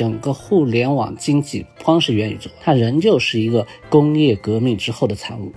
[0.00, 5.52] 整个互联网经济不，光是元宇宙，它仍旧是一个工业革命之后的产物。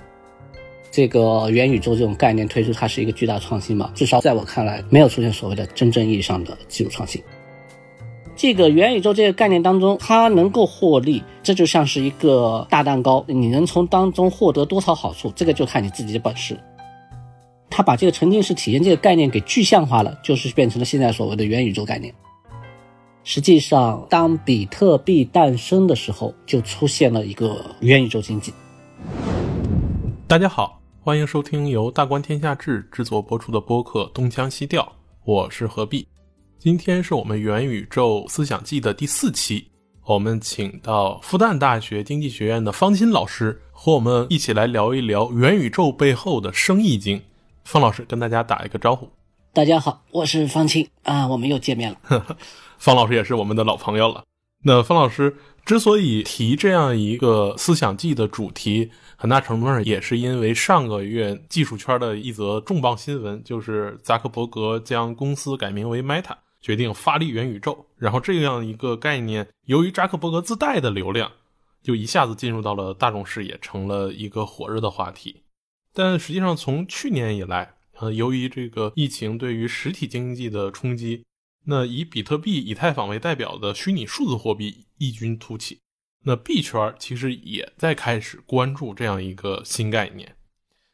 [0.91, 3.89] 这个元宇宙这种概念推出，它是一个巨大创新嘛？
[3.95, 7.23] 至少在我看来，没有出现所谓的真正意义上的技术创新。
[8.35, 16.59] 这个元宇宙这个概念当中，它能够获利，这就像是一个大蛋糕，你能从当中获得多少好处，这个就看你自己的本事。
[17.69, 22.13] 他把这个沉浸式体验这个概念给具象化了，就是变成了现在所谓的元宇宙概念。
[23.25, 28.53] 实际上，当比特币诞生的时候，就出现了一个元宇宙经济。
[30.27, 34.83] 大家好，欢迎收听由大观天下志制作播出的播客《东腔西调》，
[35.23, 36.05] 我是何必。
[36.59, 39.69] 今天是我们元宇宙思想季的第四期，
[40.03, 47.21] 我们请到复旦大学经济学院的方钦老师和我们一起来聊一聊元宇宙背后的生意经。
[47.63, 49.07] 方老师跟大家打一个招呼。
[49.53, 51.97] 大家好，我是方钦啊，我们又见面了。
[52.83, 54.25] 方老师也是我们的老朋友了。
[54.65, 66.35] 那方老师之所以提这样一个思想季的主题，很大程度上也是因为上个月技术圈的一则重磅新闻，就是扎克伯格将公司改名为 Meta。
[66.59, 71.29] 决定发力元宇宙，然后这样一个概念，由于扎克伯格自带的流量，
[71.81, 75.43] 就一下子进入到了大众视野，成了一个火热的话题。
[75.93, 81.25] 但实际上，从去年以来，呃，由于这个疫情对于实体经济的冲击，
[81.65, 85.79] 那以比特币、以太坊为代表的虚拟数字货币异军突起，
[86.25, 90.35] 那币圈其实也在开始关注这样一个新概念。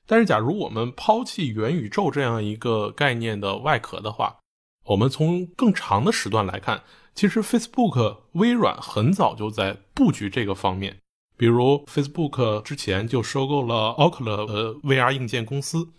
[0.06, 4.38] 但是，假如我们抛弃元宇宙这样一个概念的外壳的话，
[4.86, 10.98] 我们从更长的时段来看，其实 Facebook、微软很早就在布局这个方面。
[11.38, 15.90] 比如 Facebook 之前就收购了 Oculus 的 VR 硬件公司，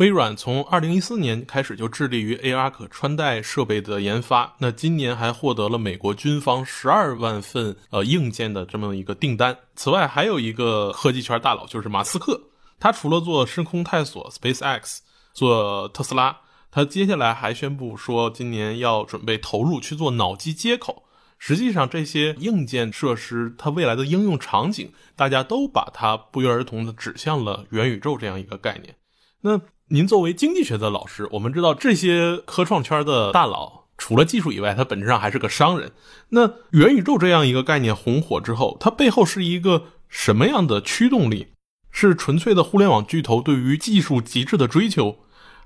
[0.00, 4.54] 微软从2014年开始就致力于 AR 可穿戴设备的研发。
[4.58, 9.54] 那今年还获得了美国军方12万份呃硬件的这么一个订单。
[9.76, 12.40] 此外，还有一个科技圈大佬就是马斯克，
[12.78, 15.00] 他除了做深空探索 SpaceX，
[15.34, 16.34] 做特斯拉。
[16.70, 21.02] 他接下来还宣布说，今年要准备投入去做脑机接口。
[21.38, 28.94] 实际上，这些硬件设施它未来的应用场景，大家都把它不约而同的指向了元宇宙这样一个概念。
[29.42, 29.60] 那
[29.92, 35.90] 您作为经济学的老师，我们知道这些科创圈的大佬，除了技术以外，他本质上还是个商人。
[36.28, 41.48] 那元宇宙这样一个概念红火之后，它背后是一个什么样的驱动力？
[41.90, 45.16] 是纯粹的互联网巨头对于技术极致的追求？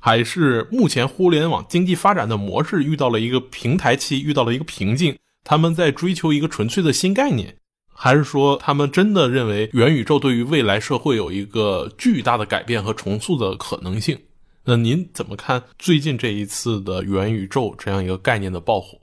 [0.01, 7.59] 还是目前互联网经济发展的模式遇到了一个平台期，遇到了一个瓶颈，他们在追求一个纯粹的新概念，
[7.95, 14.19] 还是说他们真的认为元宇宙对于未来社会有一个巨大的改变和重塑的可能性？
[14.65, 18.99] 那您怎么看最近这一次的元宇宙这样一个概念的爆火？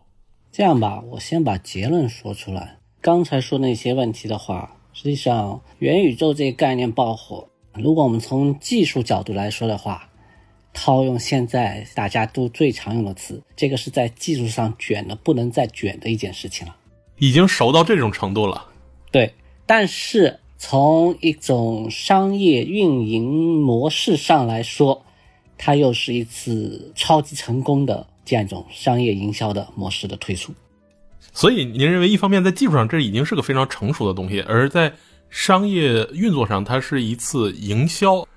[0.52, 2.80] 这样吧，我先把结论说出来。
[3.00, 10.10] 刚才说那些问题的话，实际上元宇宙这个概念爆火，如果我们从技术角度来说的话，
[10.74, 16.76] 套用现在大家都最常用的词，这个是在技术上卷的不能再卷的一件事情了，
[17.20, 18.66] 已经熟到这种程度了。
[19.12, 19.34] 对，
[19.66, 25.04] 但是从一种商业运营模式上来说，
[25.58, 30.54] 它又是一次超级成功的这样一种商业营销的模式的推出。
[31.34, 34.94] 所以，您认为一方面在技术上这已经是个非常成熟的东西，而在
[35.30, 38.28] 商业运作上，它是一次营销。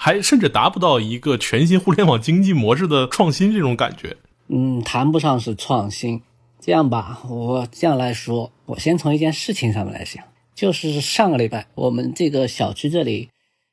[0.00, 4.16] 还甚至达不到一个全新互联网经济模式的创新这种感觉。
[4.46, 6.22] 嗯，谈不上是创新。
[6.60, 10.22] 这样吧，我这样来说，我先从一件事情上面来想，
[10.54, 13.30] 就是上个礼拜我们这个小区这里，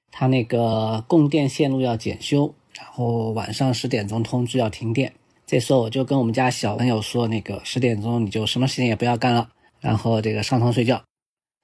[0.10, 5.12] 它那个供电线路要检修，然后晚上十点钟通知要停电。
[5.46, 9.50] 这时候我就跟我们家小朋友说，那个十点钟你就什么事情也不要干了，
[9.82, 11.04] 然后这个上床睡觉。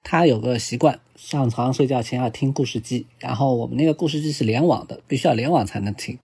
[0.04, 6.18] 他有个习惯，上床睡觉前要听故事机，然后我们那个故事机是联网的，必须要联网才能听。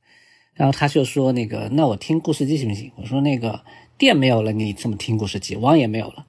[0.53, 3.65] 然后他就说：“那个，那我听故事机行不行？”我说：“那个
[3.97, 5.57] 电没有了，你怎么听故事机？
[5.57, 6.27] 网也没有了。”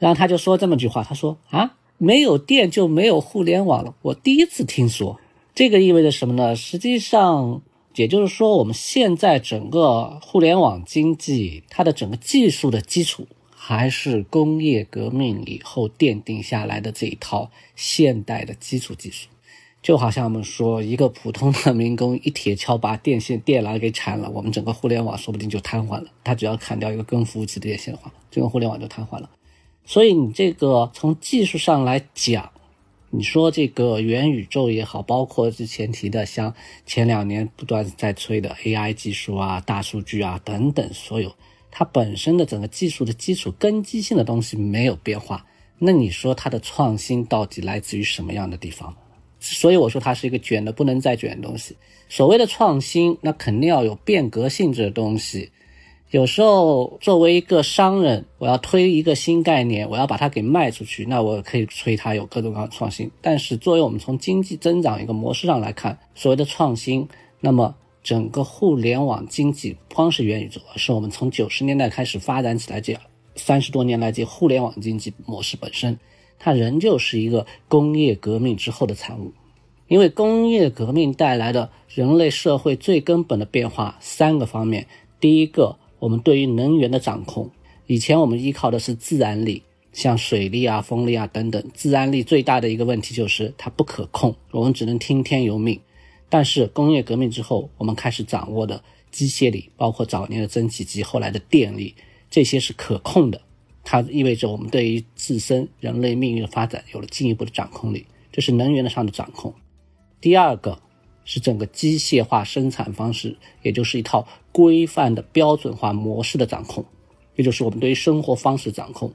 [0.00, 3.94] 然后他就说这么句话：“他说啊，没有电就没有互联网了。
[4.02, 5.20] 我第一次听说，
[5.54, 6.56] 这个意味着什么呢？
[6.56, 7.62] 实际上，
[7.94, 13.28] 也就是说，我们现在整个互联网经济它的整个技术的基础。”
[13.62, 19.28] 还是工业革命以后奠定下来的这一套现代的基础技术，
[19.82, 26.06] 就好像我们说一个普通的民工一铁锹把电线电缆给铲了，我们整个互联网说不定就瘫痪了。
[26.24, 29.28] 他只要砍掉一个根服务器的电线的话，整个互联网就瘫痪了。
[29.84, 32.52] 所以你这个从技术上来讲，
[33.10, 36.54] 你说这个元宇宙也好，包括之前提的像
[36.86, 41.34] 前两年不断在吹的 AI 技术啊、大数据啊等等，所有。
[41.72, 45.44] 它本身的整个技术的基础根基性的东西没有变化，
[45.78, 48.94] 那你说它的创新到底来自于什么样的地方？
[49.38, 51.76] 所以我说它是一个卷的不能再卷的东西。
[52.08, 55.50] 所谓的创新，那肯定要有变革性质的东西。
[56.10, 63.08] 有时候作为一个商人，我要推一个新概念，我要把它给卖出去，那我可以吹它有各种各样的创新。
[63.20, 67.08] 但是作为我们从经济增长一个模式上来看，所谓的创新，
[67.38, 72.98] 那么整个互联网经济不光是元宇宙，而是我们从九十年代开始发展起来这
[73.36, 75.96] 三十多年来这互联网经济模式本身，
[76.40, 79.32] 它仍旧是一个工业革命之后的产物。
[79.86, 84.88] 因为工业革命带来的人类社会最根本的变化三个方面，
[85.20, 85.76] 第一个。
[86.00, 87.48] 我们对于能源的掌控，
[87.86, 89.62] 以前我们依靠的是自然力，
[89.92, 91.62] 像水力啊、风力啊等等。
[91.74, 95.78] 自然力最大的一个问题就是它不可控，我们只能听天由命。
[96.28, 101.94] 但是工业革命之后，我们开始掌握的机械力，包括早年的蒸汽机、后来的电力，
[102.30, 103.40] 这些是可控的。
[103.84, 109.54] 它意味着我们对于自身人类命运的发展有了进一步的掌控力，这是能源的上的掌控。
[110.20, 110.78] 第二个。
[111.22, 116.84] 是整个机械化生产方式，也就是一套规范的标准化模式的掌控，
[117.36, 119.12] 也就是我们对于生活方式掌控。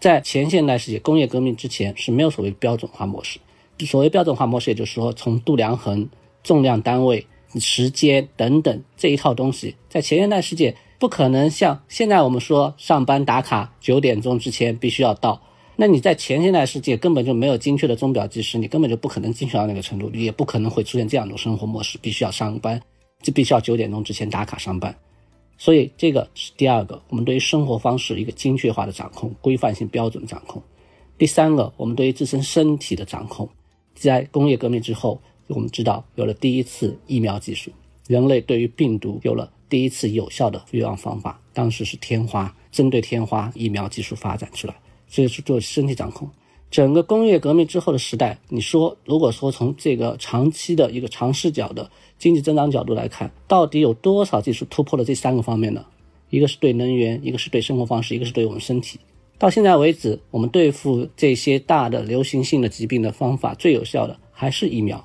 [0.00, 3.38] 在前现代世界工业革命之前是没有所谓标准化模式。
[3.80, 6.08] 所谓标准化模式，也就是说从度量衡、
[6.42, 7.26] 重量单位、
[7.58, 15.40] 时间等等这一套东西，在前现代世界不可能像现在我们说上班打卡九点钟之前必须要到。
[15.76, 22.78] 那你在前现代世界根本就没有精确的钟表计时，你根本就不可能精确到那个程度，也不可能会出现这样一种生活模式，必须要上班，
[23.22, 24.94] 就必须要九点钟之前打卡上班。
[25.58, 30.62] 所以这个是第二个，我们对于生活方式一个精确化的掌控、规范性标准掌控。
[31.18, 33.46] 第三个，我们对于自身身体的掌控，
[33.94, 37.70] 在工业革命之后，我们知道有了第一次疫苗技术，
[38.06, 44.74] 人类对于病毒有了第一次有效的预防方法，当时是天花，针对天花疫苗技术发展出来。
[45.10, 46.26] 这是做身体掌控。
[46.70, 51.90] 整个工业革命之后的时代，你说，如果说从这个长期的一个长视角的
[52.20, 55.84] 经济增长角度来看，到底有多少技术突破了这三个方面呢？
[56.28, 59.00] 一个是对能源，一个是对生活方式，一个是对我们身体。
[59.38, 65.02] 到现在为止，我们对付这些大的流行性的疾病的方法最有效的还是疫苗。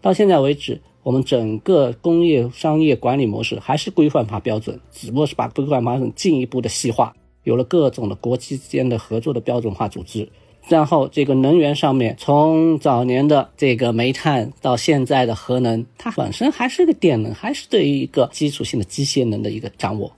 [0.00, 7.14] 到现在为止，我们整个工业商业管理模式还是规范化标准，只不过是把规范标准进一步的细化。
[7.44, 10.28] 有了各种的国际间的合作的标准化组织，
[10.68, 20.12] 然后这个能源上面，从早年的这个煤炭到现在的核能，它本身还是个电能，还是对于一个基础性的机械能的一个掌握。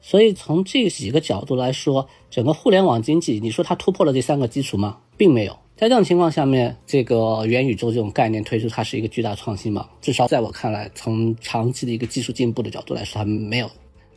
[0.00, 4.98] 所以从这几个角度来说，整个互联网经济，你说它突破了这三个基础吗？
[5.16, 5.52] 并没有。
[5.76, 9.88] 在这种情况下面，这个元宇宙这种概念推出，它是一个巨大创新吗？
[10.00, 13.70] 至少在我看来，从长期的一个技术进步的角度来说，它没有。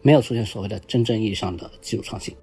[0.03, 2.33] 没有出现所谓的真正意义上的技术创新。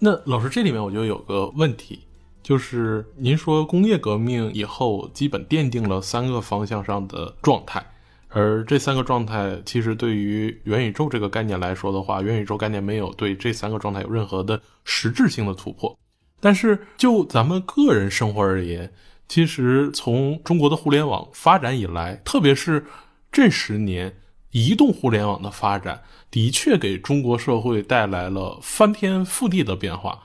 [0.00, 2.00] 那老师，这里面我就有个问题，
[2.44, 7.84] 就是您说工业革命以后基本奠定了三个方向上的状态，
[8.28, 15.98] 而这三个状态其实对于元宇宙这个概念来说的话，元宇宙概念没有对这三个状态有任何的实质性的突破。
[16.38, 18.92] 但是就咱们个人生活而言，
[19.26, 22.84] 其实从中国的互联网发展以来，特别是
[23.32, 24.14] 这十年。
[24.50, 26.00] 移动互联网的发展
[26.30, 30.23] 的确给中国社会带来了翻天覆地的变化。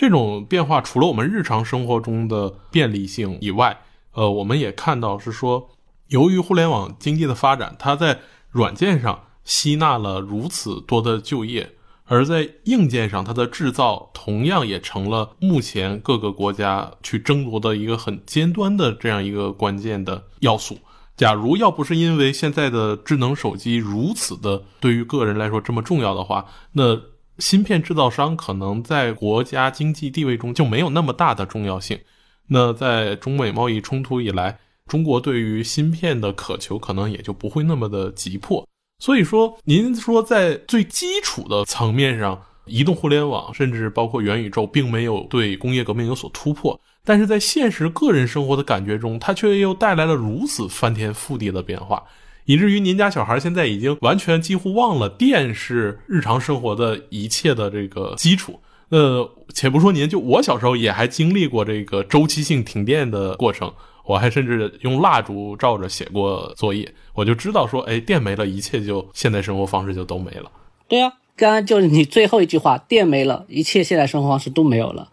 [0.00, 3.82] 这种变化除了我们日常生活中的便利性以外，
[4.14, 5.68] 呃，我们也看到是说，
[6.08, 11.72] 由于互联网经济的发展，它在软件上吸纳了如此多的就业，
[12.06, 20.78] 而在硬件上，它的制造同样也成了目前各个国家去争夺的一个很尖端的这样一个关键的要素。
[21.14, 26.98] 假如要不是因为现在的智能手机如此的对于个人来说这么重要的话，那
[27.40, 31.98] 芯片制造商可能在国家经济地位中就没有那么大的重要性。
[32.46, 38.66] 那在中美贸易冲突以来，中国对于芯片的渴求可能也就不会那么的急迫。
[38.98, 46.78] 所以说，您说在最基础的层面上，移动互联网甚至包括元宇宙，并没有对工业革命有所突破。
[47.02, 52.04] 但是在现实个人生活的感觉中，它却又带来了如此翻天覆地的变化，
[52.44, 58.60] 以至于您家小孩现在已经完全几乎忘了电是日常生活的一切的这个基础。
[58.90, 63.72] 呃，且不说您，就我小时候也还经历过这个周期性停电的过程，
[64.04, 70.50] 我还甚至用蜡烛照着写过作业，我就知道说，哎，电没了，一切就现代生活方式就都没了。
[70.88, 75.08] 对啊，刚刚就是你最后一句话，电没了，一切现代生活方式都没有了。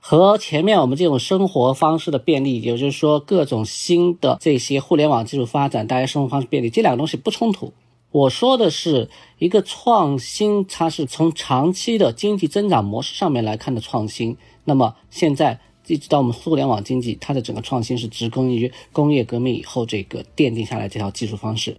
[0.00, 7.72] 和前面我们这种生活方式的便利，也就是说各种新的这些互联网技术发展带来生活方式便利，这两个东西不冲突。
[8.10, 14.34] 我说的是一个创新，它是从长期的经济增长模式上面来看的创新。
[14.64, 21.76] 那么现在一直到我们互联网经济，它的整个创新是植根于工业革命以后这个奠定下来这套技术方式。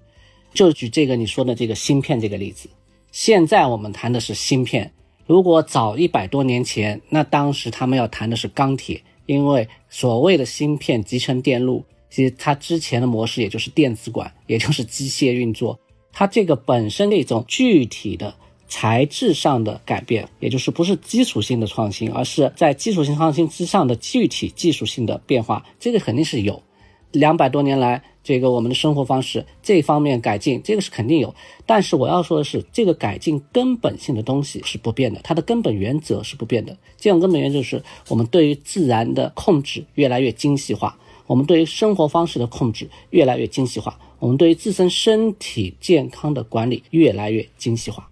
[0.54, 2.70] 就举这个你说的这个芯片这个例子，
[3.12, 4.92] 现在我们谈的是芯片。
[5.29, 15.79] 如果早一百多年前，那当时他们要谈的是钢铁，因为所谓的芯片集成电路，其实它之前的模式也就是电子管，也就是机械运作。
[16.12, 18.33] 它这个本身的一种具体的
[18.67, 26.63] 材质上的改变，也就是不是基础性的创新，而是在基础性创新之上的具体技术性的变化，这个肯定是有。
[27.12, 31.33] 两百多年来，这个我们的生活方式这方面改进，这个是肯定有。
[31.65, 36.77] 但是我要说的是，这个改进根本性的东西是不变的，它的根本原则是不变的。
[36.95, 40.95] 这种根本原则是我们对于自然的控制越来越精细化，
[41.25, 43.98] 我们对于生活方式的控制越来越精细化。
[44.19, 48.07] 我们对于自身身体健康的管理越来越精细化，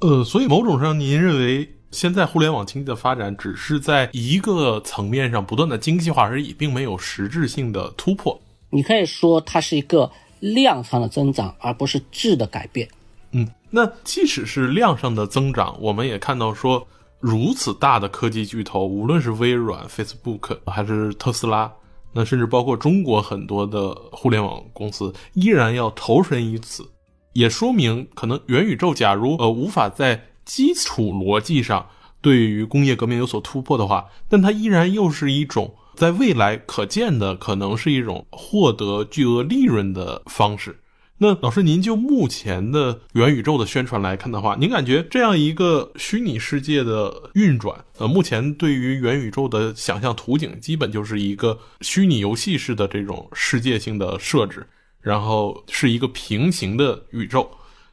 [0.00, 8.40] 呃，所以某种上，您认为现在互联网经济的发展只是在一个层面上不断的精细化而已，并没有实质性的突破。
[8.70, 10.10] 你可以说它是一个
[10.40, 12.88] 量上的增长，而不是质的改变。
[13.32, 16.86] 嗯，那即使是量上的增长，我们也看到说，
[17.20, 21.72] 如此大的科技巨头，无论是微软、Facebook 还是特斯拉。
[22.14, 26.88] 那甚至包括中国很多的互联网公司依然要投身于此，
[27.34, 31.86] 也说明可能元宇宙假如呃无法在基础逻辑上
[32.22, 40.78] 对于工业革命有所突破的话，但它依然又是一种在未来可见的可能是一种获得巨额利润的方式。
[41.16, 54.64] 那老师，您就目前的元宇宙的宣传来看的话，您感觉这样一个虚拟世界的运转，呃，目前对于元宇宙的想象图景，基本就是一个虚拟游戏式的这种世界性的设置，
[55.00, 57.50] 然后是一个平行的宇宙。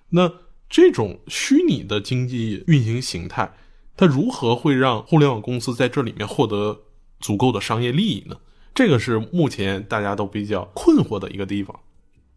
[0.09, 0.31] 那
[0.69, 3.51] 这种虚拟的经济运行形态，
[3.97, 6.79] 它如何会让互联网公司在这里面获得
[7.19, 8.35] 足够的商业利益呢？
[8.73, 11.79] 这个是目前大家都比较困惑的一个地方。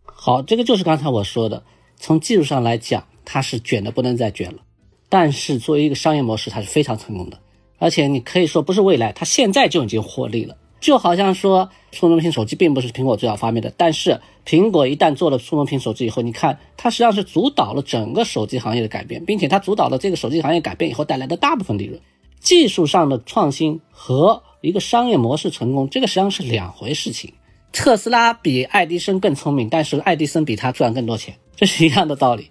[0.04, 1.64] 好，这个就是刚才我说的，
[1.96, 4.58] 从技术上来讲，它是卷的不能再卷了。
[5.08, 7.38] 但是作为一个商业模式，它是非常成功的。
[7.78, 10.56] 而且你可以说不是未来，它现在就已经获利了。
[10.80, 22.00] 就好像说触摸屏手机并不是苹果最早发明的，但是苹果一旦做了触摸屏手机以后，你看它实际上是主导了整个手机行业的改变，并且它主导了这个手机行业改变以后带来的大部分利润。
[22.38, 27.32] 技术上的创新和一个商业模式成功，这个实际上是两回事情。
[27.72, 32.50] 特斯拉比爱迪生更聪明，但是爱迪生比他赚更多钱，这是一样的道理。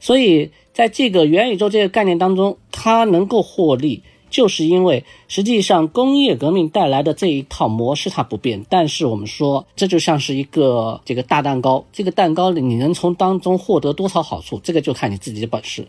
[0.00, 8.64] 所以，在这个元宇宙这个概念当中，它能够获利，就是因为实际上工业革命带来的这一套模式它不变。
[8.68, 15.88] 但是我们说，这就像是一个这个大蛋糕，这个蛋糕你能从当中获得多少好处，这个就看你自己的本事。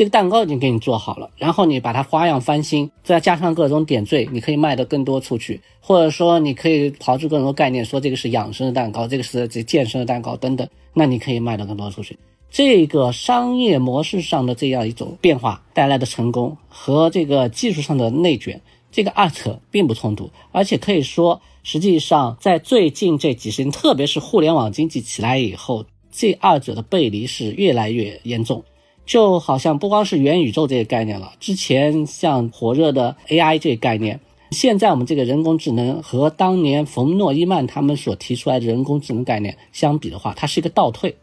[0.00, 12.18] 这个蛋糕已经给你做好了，然后你把它花样翻新，再加上各种点缀，你可以卖得更多出去，或者说你可以刨出更多概念，说这个是养生的蛋糕，这个是这健身的蛋糕等等，那你可以卖得更多出去。
[12.50, 18.58] 这个商业模式上的这样一种变化带来的成功和这个技术上的内卷，
[18.90, 28.64] 这个二者并不冲突，而且可以说，实际上在最近这几十年，特别是互联网经济起来以后，这二者的背离是越来越严重。
[29.06, 34.20] 就好像不光是元宇宙这个概念了，之前像火热的 AI 这个概念，
[34.52, 41.16] 现在我们这个人工智能和当年冯诺依曼他们所提出来的人工智能概念相比的话，它是一个倒退，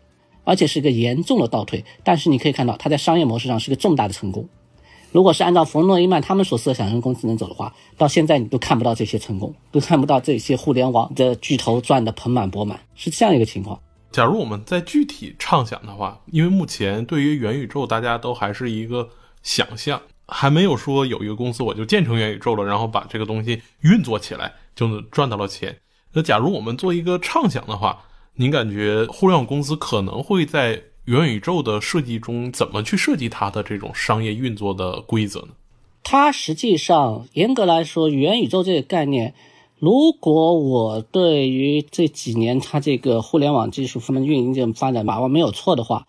[0.44, 1.86] 而且是一个严重的倒退。
[2.04, 4.48] 但是你可以看到，它在商业模式上是个重大的成功。
[5.14, 13.80] 如果是按照冯诺依曼他们所设想人工智能走的话，到现在你都看不到这些成功，都看不到这些互联网的巨头赚得盆满钵满，是这样一个情况。
[14.12, 19.10] 假如我们在具体畅想的话，因为目前对于元宇宙，大家都还是一个
[19.44, 25.78] 想象，还没有说有一个公司我就建成元宇宙了，然后把这个东西运作起来就能赚到了钱。
[26.14, 35.50] 那假如我们做一个畅想的话，您感觉互联网公司可能会在元宇宙的设计中怎么去设计它的这种商业运作的规则呢？
[36.04, 39.36] 它实际上严格来说，元宇宙这个概念。
[39.80, 46.08] 如果我对于这几年它这个互联网技术方面运营这种发展把握没有错的话，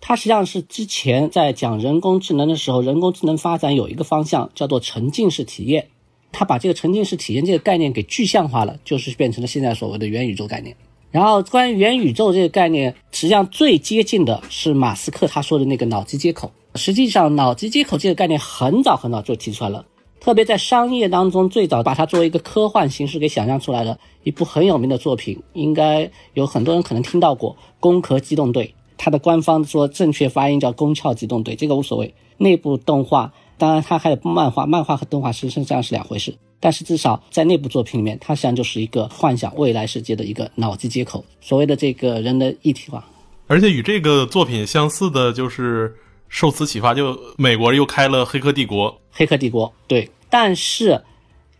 [0.00, 5.88] 它实际上是之前在讲人工智能的时候，人工智能发展有一个方向叫做沉浸式体验，
[6.30, 10.76] 它把这个沉浸式体验这个概念给具象化了，就是变成了现在所谓的元宇宙概念。
[11.10, 16.52] 然后关于元宇宙这个概念，实际上最接近的是马斯克他说的那个脑机接口。
[16.76, 19.84] 实际上，脑机接口这个概念很早很早就提出来了。
[20.28, 28.66] 特别在商业当中，最早把它作为一个科幻形式给想象出来的一部很有名的作品，应该有很多人可能听到过《攻壳机动队》。
[28.98, 32.14] 它的官方说正确发音叫攻壳机动队，这个无所谓。
[32.36, 36.34] 内部动画，当然它还有漫画，漫画和动画实际上是两回事。
[36.60, 43.02] 但是至少在内部作品里面，它实际上就是一个幻想未来世界的一个脑机接口，所谓的这个人的一体化。
[43.46, 45.96] 而且与这个作品相似的就是
[46.28, 48.92] 受此启发，就美国又开了《黑客帝国》。
[49.10, 51.02] 黑客帝国对，但是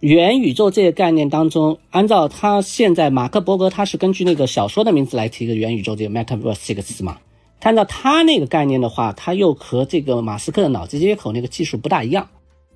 [0.01, 7.19] 元宇宙这个概念当中，按照他现在马克伯格他是根据那个小说的名字来提个元宇宙这个 metaverse 这个词嘛。
[7.61, 12.29] 按照他那个概念的话，他又和这个马斯克的脑机接口那个技术不大一样。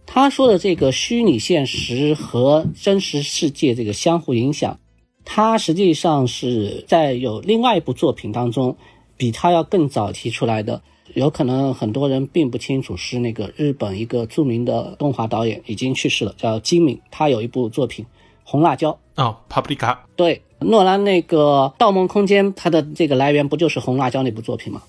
[0.05, 4.81] 他说的这个虚拟现实和真实世界这个相互影响，
[5.25, 8.77] 他实际上是在有另外一部作品当中，
[9.17, 10.83] 比他要更早提出来的。
[11.15, 17.01] 有可能很多人并不清楚，是那个日本一个著名的动画导演已经去世了，叫金敏。
[17.11, 18.05] 他有一部作品
[18.45, 19.93] 《红辣椒》啊，《帕布利卡》。
[20.17, 24.83] 对，诺兰那个《盗梦空间》，它的这个来源不就是《红辣椒》那部作品吗？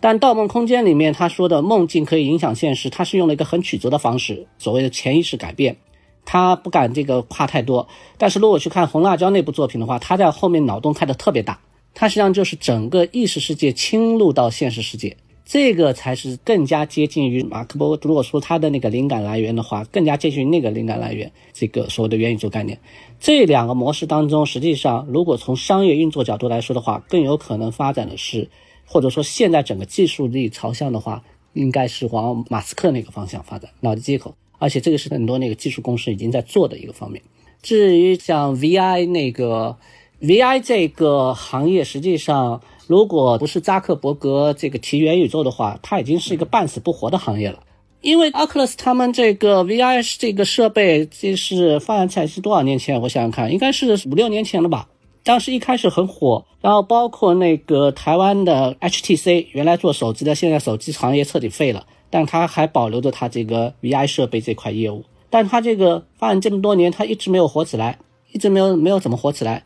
[0.00, 5.76] 但《盗梦空间》里面他说的梦境可以影响现实，他是用了一个很曲折的方式，所谓的潜意识改变。
[6.24, 7.88] 他不敢这个跨太多。
[8.16, 11.58] 但是如果去看《红辣椒》那部作品的话，他在后面脑洞开的特别大，
[11.94, 15.16] 他实际上就是整个意识世界侵入到现实世界。
[15.48, 17.98] 这个才是更加接近于马克波。
[18.02, 22.78] 如果说他的那个灵感来源的话，更加接近于那个灵感来源，这个所谓的元宇宙概念。
[23.18, 28.50] 这两个模式当中，实际上如果从商业运作角度来说的话，更有可能发展的是，
[28.84, 31.24] 或者说现在整个技术力朝向的话，
[31.54, 34.34] 应该是往马斯克那个方向发展，脑机接口。
[34.58, 37.22] 而且这个是很多那个技术公司已经在做的一个方面。
[37.62, 39.78] 至于像 VI 那个
[40.20, 42.60] VI 这个行业，实际上。
[42.88, 47.60] 如果不是扎克伯格这个提元宇宙的话，它已经是一个半死不活的行业了。
[48.00, 52.98] 因为 Oculus 他们这个 VR 这个设备，这是发展起来是多少年前？
[53.02, 54.88] 我想想看，应该是五六年前了吧。
[55.22, 65.04] 当时一开始很火，然后包括那个台湾的 HTC，原来做手机的，现在手机行业彻底废了，但它还保留着它这个 VR 设备这块业务。
[65.28, 67.98] 但他这个发展这么多年，他一直没有火起来，
[68.32, 69.62] 一直没有没有怎么火起来。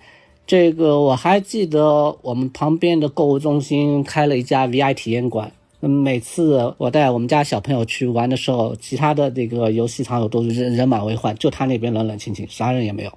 [0.46, 5.52] 这个我还记得，我们旁边的购物中心开了一家 VI 体验馆。
[5.80, 13.12] 嗯，每次我带我们家小朋友去玩的时候，其他的这个游戏场所都是人人满为患，就他那边冷冷清清，啥人也没有。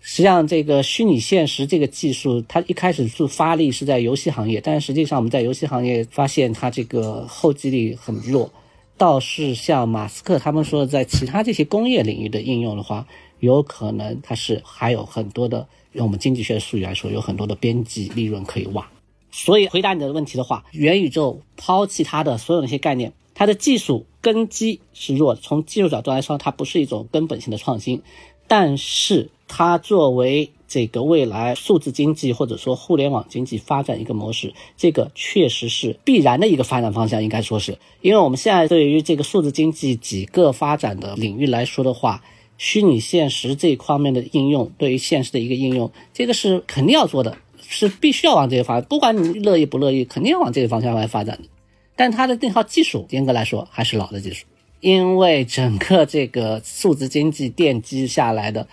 [0.00, 8.50] 实际上，这个虚拟现实这个技术，它一开始是发力是在游戏行业，但实际上我们在游戏行业发现它这个后继力很弱。
[8.98, 13.06] 倒是像马斯克他们说，在其他这些工业领域的应用的话，
[13.40, 15.66] 有可能它是还有很多的。
[15.94, 18.88] 用我们经济学的术语来说，有很多的边际利润可以挖。
[19.32, 25.40] 所以回答你的问题的话，元宇宙抛弃它的所有那些概念，它的技术根基是弱的。
[25.40, 28.02] 从技术角度来说，它不是一种根本性的创新。
[28.46, 37.22] 但是它作为这个未来数字经济或者说互联网经济发展一个模式，这个确实是必然的一个发展方向。
[37.22, 42.22] 应该说是，因为我们现在对于这个数字经济几个发展的领域来说的话。
[42.56, 48.88] 虚拟现实这一方面的应用，对于现实的一个应用，这个是肯定要做的，是必须要往这个方向。
[48.88, 51.48] 不管你乐意不乐意，肯定要往这个方向来发展的。
[51.96, 54.46] 但它的那套技术，严格来说还是老的技术，
[54.80, 58.66] 因为整个这个数字经济奠基下来的，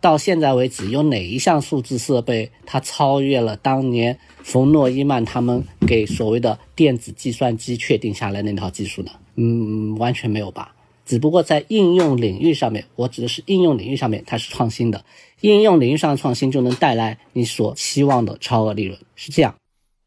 [0.00, 9.12] 到现在为止，有哪一项数字设备它超越了当年冯诺依曼他们给所谓的电子计算机确定下来那套技术呢？
[9.36, 10.73] 嗯，完全没有吧。
[11.04, 15.04] 只不过在应用领域上面，我指的是应用领域上面，它是创新的。
[15.40, 19.54] 应用领域上的创新就能带来你所期望的超额利润，是这样。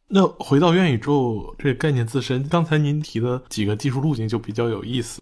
[0.07, 5.21] 那回到元宇宙这个概念自身，刚才您提的几个技术路径就比较有意思。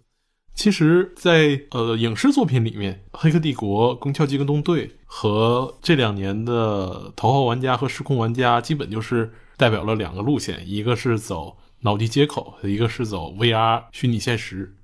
[0.54, 14.74] 其实，在呃影视作品里面，《黑客帝国》《攻壳机动队》和这两年的《头号玩家》和《时空玩家》，基本就是代表了两个路线：一个是走脑机接口，一个是走 VR 虚拟现实。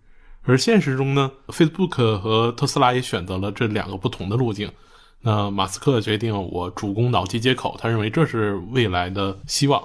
[0.44, 4.70] 而现实中呢，Facebook 和特斯拉也选择了这两个不同的路径。
[5.20, 9.82] 那马斯克决定我主攻脑机接口，他认为这是未来的希望。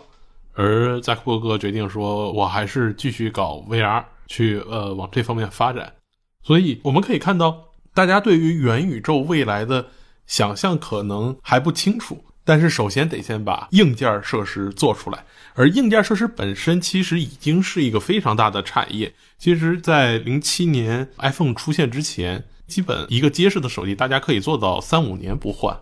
[0.55, 5.93] 而扎克伯格决定说，我还是继续搞 VR，去呃往这方面发展。
[6.41, 9.85] 所以我们可以看到，大家对于元宇宙未来的
[10.25, 12.23] 想象可能还不清楚。
[12.47, 19.13] 但是首先得先把硬件设施做出来，而硬件设施本身其实已经是一个非常大的产业。
[19.37, 25.77] 其实，在零七年 iPhone 出现之前，基本一个结实的手机大家可以做到三五年不换，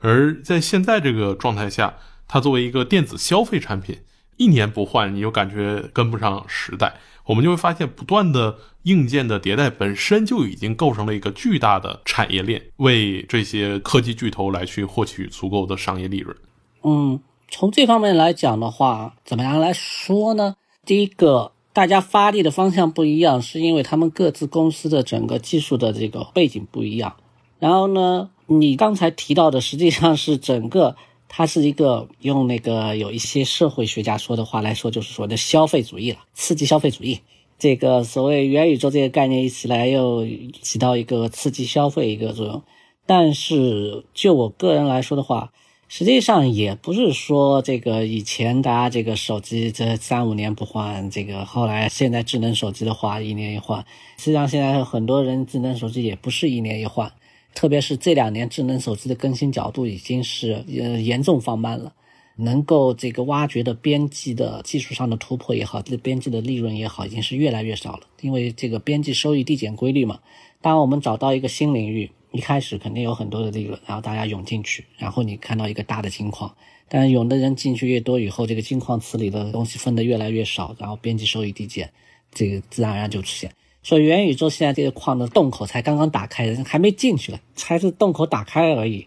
[0.00, 1.94] 而在现在这个状态下，
[2.28, 4.00] 它作为一个电子消费产品，
[4.36, 6.96] 一年不换你就感觉跟不上时代。
[7.30, 16.36] 我们就会发现，不断的硬件的迭代本身就已经构成了一个巨大的产业链，为这些科技巨头来去获取足够的商业利润。
[16.82, 20.56] 嗯，从这方面来讲的话，怎么样来说呢？
[20.84, 27.14] 第一个，大家发力的方向不一样，是因为他们各自公司的整个技术的这个背景不一样。
[27.60, 30.96] 然后呢，你刚才提到的实际上是整个，
[31.32, 37.20] 它是一个用那个有一些社会学家说的话来说，就是说的消费主义了，刺激消费主义。
[37.56, 40.26] 这个所谓元宇宙这个概念一起来，又
[40.60, 42.62] 起到一个刺激消费一个作用。
[43.06, 45.52] 但是就我个人来说的话，
[45.86, 53.84] 实际上也不是说这个以前大家这个手机这三五年不换，这个后来现在智能手机的话一年一换。
[54.16, 57.12] 实际上现在很多人智能手机也不是一年一换，
[57.54, 61.94] 特别是这两年智能手机的更新角度已经是呃严重放慢了。
[62.36, 68.06] 能够这个挖掘的边际的技术上的突破也好，这边际的利润也好，已经是越来越少了。
[68.22, 70.20] 因为这个边际收益递减规律嘛。
[70.62, 76.54] 当我们找到一个新领域，一开始肯定有很多的利润，然后大家涌进去，然后你看到一个大的金矿，
[76.88, 81.92] 但是涌的人进去越多以后，这个金矿池里的东西分的越来越少，然后边际收益递减，
[82.32, 83.52] 这个自然而然就出现。
[83.82, 89.06] 所以元宇宙现在这个矿的洞口才刚刚打开，还没进去了，才是洞口打开而已。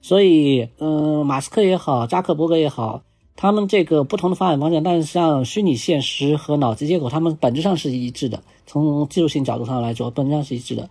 [0.00, 3.02] 所以，嗯，马斯克也好，扎克伯格也好，
[3.34, 8.42] 他们这个不同的发展方向，但是像虚拟现实和脑机接口，他们本质上是一致的。
[8.66, 10.88] 从技术性角度上来说，本质上是一致的。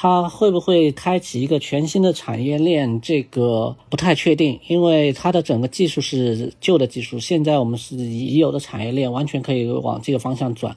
[0.00, 3.00] 它会不会开启一个全新的产业链？
[3.00, 10.76] 这个不太确定，因为它的整个技术是旧的技术，现在我们是已有的产业链，完全可以往这个方向转。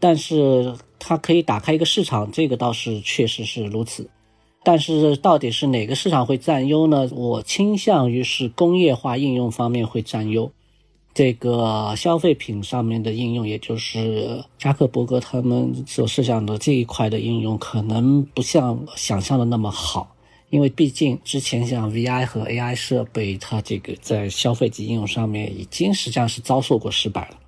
[0.00, 4.08] 但是它可以打开一个市场，这个倒是确实是如此。
[4.64, 7.08] 但是到底是哪个市场会占优呢？
[7.12, 10.50] 我倾向于是工业化应用方面会占优，
[11.14, 20.14] 这个消费品上面的应用，也就是扎克伯格他们所设想的这一块的应用，可能不像想象的那么好，
[20.50, 27.38] 因为毕竟之前像 VI 和 AI 设备，它这个在消费级应用上面已经实际上是遭受过失败了。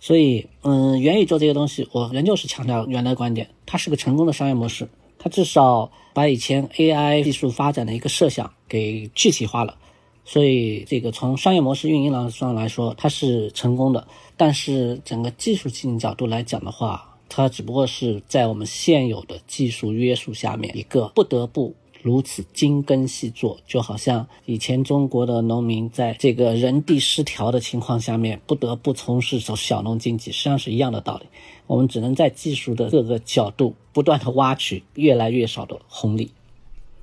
[0.00, 4.88] 所以，嗯，元宇宙这个东西，我仍旧是强调原来观点，它是个成功的商业模式。
[5.18, 9.76] 它至少把以前 AI 技术发展的一个设想给具体化了，
[10.24, 14.08] 所以这个从商业模式运营上来说，它是成功的。
[14.38, 21.74] 但是整个技术性角度来讲的话，它只不过是在我们现有的技术约束下面一个不得不。
[22.02, 31.26] 如此精耕细作，就好像以前中国的农民在这个人地失调的情况下面，不得不从事小小农经济，实际上是一样的道理。
[31.66, 36.30] 我们只能在技术的各个角度不断的挖取越来越少的红利。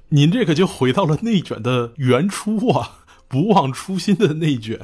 [0.10, 4.80] 您这个就回到了内卷的原初啊，不忘初心的内卷。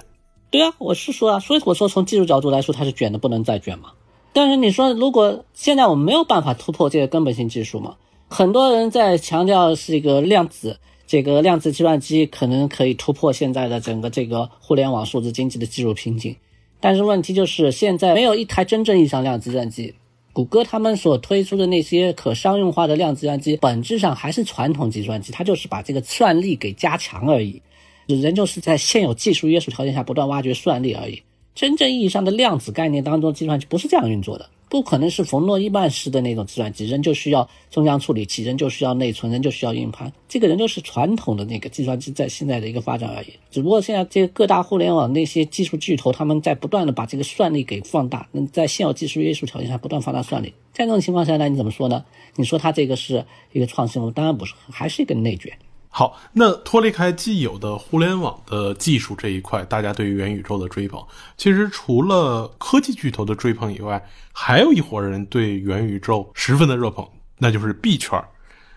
[0.52, 3.93] 对啊，我是说啊，所以我说从技术角度来说，它是卷的不能再卷嘛。
[4.34, 7.95] 但是你说，如果现在我们没有办法突破这个根本性技术嘛？
[8.34, 16.36] 很多人在强调是一个量子，这个量子计算机可能可以突破现在的整个这个互联网数字经济的技术瓶颈，
[16.80, 19.93] 但是问题就是现在没有一台真正意义上量子计算机。
[20.34, 27.62] 谷歌他们所推出的那些可商用化的量子计算机，本质上还是传统计算机，它就是把这个算力给加强而已，
[28.08, 31.22] 人就是在现有技术约束条件下不断挖掘算力而已。
[31.56, 34.50] 真正意义上的量子概念当中，计算机不是这样运作的。
[34.70, 40.12] 不可能是冯诺依曼式的那种计算机，人就需要中央处理器，人就需要内存，人就需要硬盘。
[40.28, 43.28] 这个人就是传统的那个计算机在现在的一个发展而已。
[43.52, 50.52] 只不过现在这个各大互联网那些技术巨头，他们在不断的把这个算力给放大，那在现有技术约束条件下不断放大算力。
[50.74, 52.04] 在这种情况下呢，你怎么说呢？
[52.36, 54.12] 你说它这个是一个创新吗？
[54.16, 55.54] 当然不是，还是一个内卷。
[55.95, 60.99] 好，那脱离开既有的互联网的技术这一块，大家对于元宇宙的追捧，
[61.38, 68.19] 其实除了科技巨头的追捧以外，还有一伙人对元宇宙十分的热捧，那就是币圈。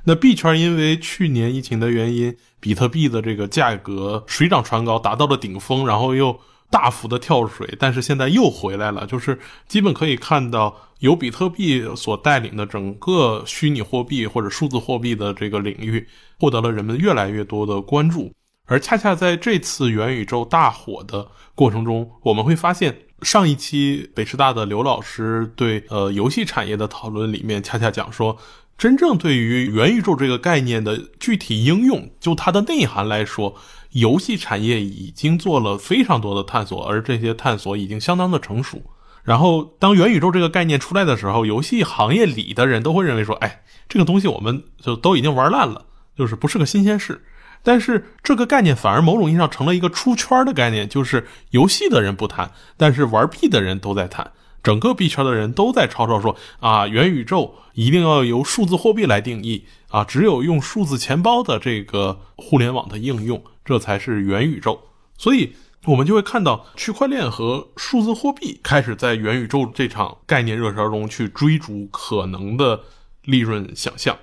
[0.04, 6.38] 那币圈因为去年疫情的原因，比特币的这个价格水涨船高，达到了顶峰，然后又。
[6.70, 16.06] 大幅的跳水，但是现在又回来了，就是基本可以看到，由比特币所带领的整个虚拟货币或者数字货币的这个领域，
[16.38, 18.32] 获得了人们越来越多的关注。
[18.66, 28.36] 而恰恰在这次元宇宙大火的过程中，我们会发现，上一期北师大的刘老师对呃游戏产业的讨论里面，恰恰讲说，
[28.76, 33.54] 真正对于元宇宙这个概念的具体应用，就它的内涵来说。
[33.98, 38.82] 游戏产业已经做了非常多的探索，而这些探索已经相当的成熟。
[39.24, 47.24] 然后，当元宇宙这个概念出来的时候，游戏行业里的人都会认为说：“哎，这个东西我们就都已经玩烂了，就是不是个新鲜事。”
[47.64, 54.30] 但是这个概念反而某种意义上成了一个出圈的概念，就是游戏的人不谈，但是玩币的人都在谈。
[54.62, 64.80] 整个币圈的人都在吵吵说：“啊，元宇宙一定要由数字货币来定义啊，只有用数字钱包的这个互联网的应用。”这才是元宇宙，
[65.18, 65.52] 所以
[65.84, 72.80] 我们就会看到区块链和数字货币开始在元宇宙这场概念热潮中去追逐可能的
[73.24, 74.16] 利润想象。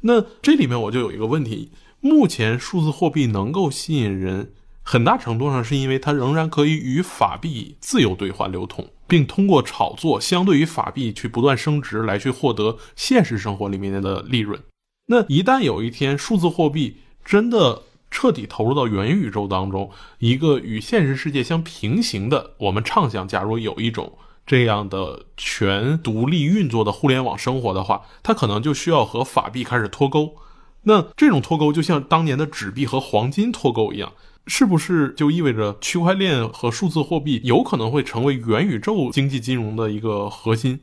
[0.00, 14.60] 那这里面我就有一个问题：目前数字货币能够吸引人，很大程度上是因为它仍然可以与法币自由兑换流通，并通过炒作相对于法币去不断升值，来去获得现实生活里面的利润。
[15.06, 30.36] 那一旦有一天数字货币真的彻底投入到元宇宙当中，一个与现实世界相平行的，我们畅想，假如有一种这样的全独立运作的互联网生活的话，它可能就需要和法币开始脱钩。
[30.84, 34.12] 那这种脱钩就像当年的纸币和黄金脱钩一样，
[34.46, 40.80] 是不是就意味着区块链和数字货币有可能会成为元宇宙经济金融的一个核心？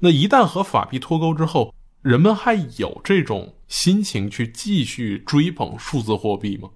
[0.00, 6.68] 那一旦和法币脱钩之后，人们还有这种心情去继续追捧数字货币吗？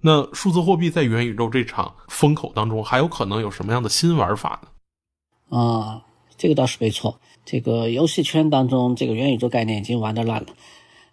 [0.00, 5.58] 那数字货币在元宇宙这场风口当中，还有可能有什么样的新玩法呢？
[5.58, 6.02] 啊，
[6.38, 7.20] 这个倒是没错。
[7.44, 10.48] 这个游戏圈当中，这个元宇宙概念已经玩的烂了，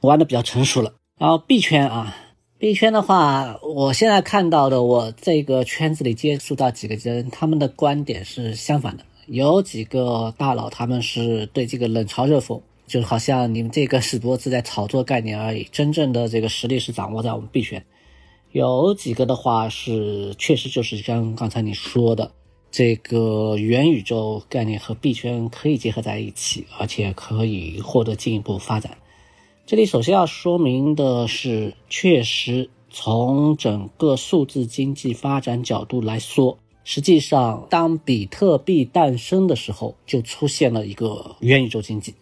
[0.02, 0.94] 玩的比较成熟了。
[1.20, 2.16] 然后币圈啊，
[2.58, 9.04] 币圈的话，我现在看到的，我这个圈子里接触到几个人，他们的观点是相反的。
[9.28, 12.62] 有几个大佬，他们是对这个冷嘲热讽。
[12.90, 17.86] 就好像你们这个只不过是在炒作概念而已，真正的这个实力是掌握在我们币圈。
[18.52, 22.32] 有几个的话是确实就是像刚才你说的，
[22.72, 28.98] 这个元宇宙概念和币圈可以结合在一起，而且可以获得进一步发展。
[29.68, 42.16] 这里首先要说明的是，确实从整个数字经济发展角度来说，实际上当比特币诞生的时候，就出现了一个元宇宙经济。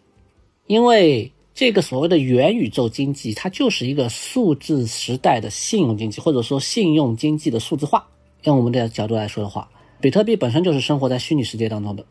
[0.68, 8.08] 因为这个所谓的元宇宙经济，它就是一个数字时代的信用经济，或者说信用经济的数字化。
[8.44, 9.68] 用我们的角度来说的话，
[10.00, 12.06] 比特币本身就是生活在虚拟世界当中的。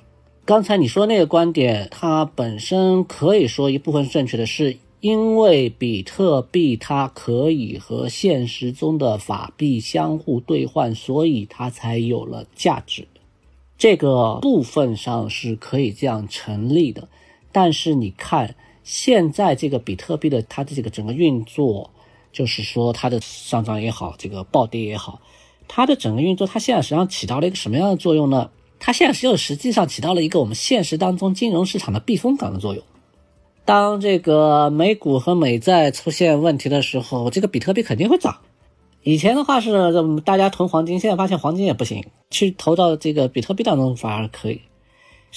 [0.45, 13.07] 刚才你说那个观点，它本身可以说一部分是正确的，是因为比特币它可以和现实中的法币相互兑换，所以它才有了价值。
[13.79, 17.09] 这个部分上是可以这样成立的。
[17.57, 21.91] 但是你看，现在这个比特币的它的这个整个运作，
[22.31, 25.23] 就是说它的上涨也好，这个暴跌也好，
[25.67, 28.51] 它的整个运作，它现在实际上起到了一个什么样的作用呢？
[28.79, 32.85] 它现在是又实际上起到了一个我们现实当中金融市场的避风港的作用。
[33.65, 38.37] 当这个美股和美债出现问题的时候，这个比特币肯定会涨。
[39.03, 39.73] 以前的话是
[40.27, 44.61] 大家囤黄金，现在发现黄金也不行，去投到这个比特币当中反而可以。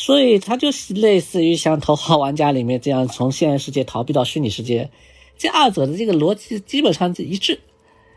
[0.01, 4.89] 所以它就是类似于像《头号玩家》里面这样从现实世界逃避到虚拟世界，
[5.38, 7.59] 这二者的这个逻辑基本上是一致。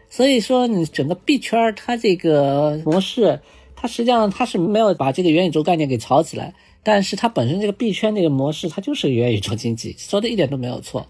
[0.09, 3.40] 所以说，你整个币圈它这个模式，
[3.75, 11.05] 它实际上它是没有把这个元宇宙概念给炒起来，但是它本身这个币圈这个模式，它就是元宇宙经济，说的一点都没有错。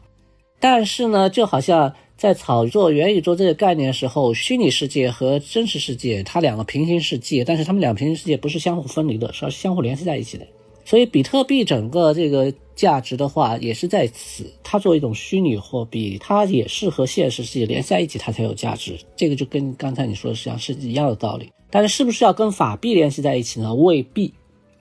[0.58, 10.46] 但是呢，就好像在炒作元宇宙这个概念的时候，虚拟世界和真实世界它两个平行世界，但是它们两个平行世界不是相互分离的，是相互联系在一起的。
[10.84, 14.44] 所以，比特币整个这个价值的话，也是在此。
[14.62, 18.98] 它作为一种虚拟货币，它也是和现实世界连在一起，它才有价值。
[19.16, 21.50] 这个就跟刚才你说的实际上是一样的道理。
[21.70, 23.72] 但是，是不是要跟法币联系在一起呢？
[23.74, 24.34] 未必，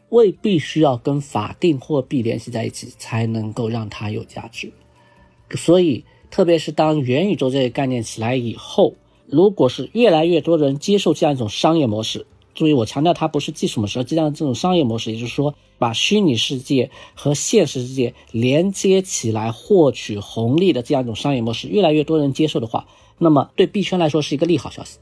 [0.10, 4.72] 未必需要跟法定货币联系在一起才能够让它有价值。
[5.56, 8.96] 所以，特别是当元宇宙这个概念起来以后，
[9.28, 15.56] 如果是越来越多人接受这样一种商业模式，注意我强调，它不是技术模式，而这样这种商业模式，也就是说。
[15.82, 22.86] 把虚拟世界和现实世界连接起来，获取红利的这样一种商业模式，越来越多人接受的话，
[23.18, 25.00] 那么对币圈来说是一个利好消息，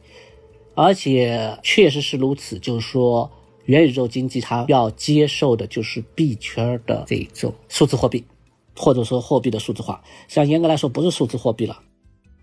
[0.75, 2.57] 而且确实是如此。
[2.59, 3.29] 就是说，
[3.65, 8.23] 元宇宙经济它要接受的就是币圈的这种数字货币，
[8.73, 10.01] 或者说货币的数字化。
[10.29, 11.77] 像严格来说，不是数字货币了，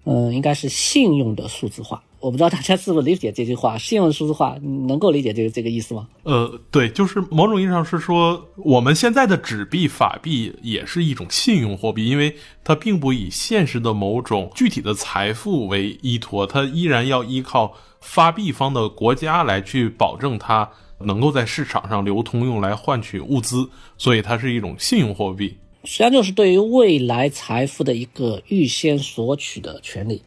[0.06, 2.02] 嗯，应该是信用的数字化。
[2.18, 4.56] 我不知道大家是不是理解这句话，信用数字化，
[4.88, 6.08] 能够理解这个这个意思吗？
[6.22, 20.68] 呃，对，就是某种意义上是说，我们现在的纸币、法币也是一种信用货币，因为它并不以现实的某种具体的财富为依托，它依然要依靠发币方的国家来去保证它
[21.00, 25.58] 能够在市场上流通，用来换取物资，所以它是一种信用货币。
[25.86, 30.20] 实际上就是对于未来财富的一个预先索取的权利。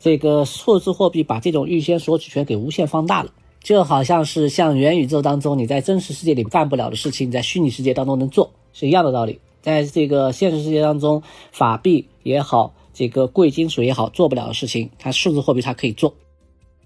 [0.00, 9.38] 这个数字货币把这种预先索取权给无限放大了，就好像是像元宇宙当中你在真实世界里干不了的事情，在虚拟世界当中能做，是一样的道理。
[9.60, 16.14] 在这个现实世界当中，法币也好，这个贵金属也好，做不了的事情，它数字货币它可以做。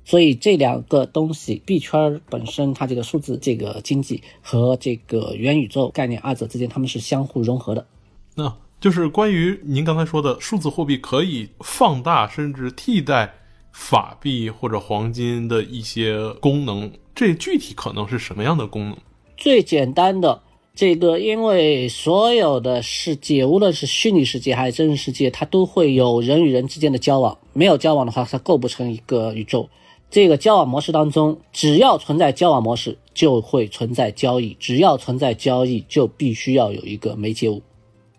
[0.05, 7.85] 所以这两个东西，币圈本身它这个数字这个经济和这个元宇宙概念二者之间，它们是相互融合的。
[8.39, 13.35] 那就是关于您刚才说的数字货币可以放大甚至替代
[13.73, 18.97] 法币或者黄金的一些功能，这具体可能是什么样的功能？
[19.37, 20.41] 最简单的
[20.73, 27.37] 这个，因为所有的世界，无论是虚拟世界还是真实世界，它都会有人与人之间的交往。
[27.53, 29.69] 没有交往的话，它构不成一个宇宙。
[30.09, 37.61] 这个交往模式当中，只要存在交往模式，就会存在交易；只要存在交易，就必须要有一个媒介物。